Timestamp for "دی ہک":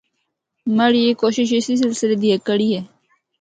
2.21-2.41